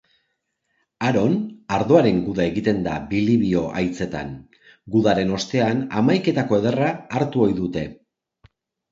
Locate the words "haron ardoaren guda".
1.07-2.45